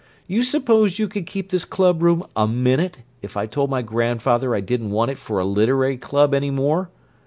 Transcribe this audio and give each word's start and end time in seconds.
You 0.25 0.41
suppose 0.41 0.97
you 0.97 1.07
could 1.07 1.27
keep 1.27 1.51
this 1.51 1.63
clubroom 1.63 2.23
a 2.35 2.47
minute 2.47 3.03
if 3.21 3.37
I 3.37 3.45
told 3.45 3.69
my 3.69 3.83
grandfather 3.83 4.55
I 4.55 4.59
didn't 4.59 4.89
want 4.89 5.11
it 5.11 5.19
for 5.19 5.37
a 5.39 5.45
literary 5.45 5.97
club 5.97 6.33
any 6.33 6.49
more? 6.49 6.89